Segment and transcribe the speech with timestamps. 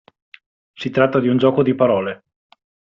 [0.73, 2.23] Si tratta di un gioco di parole.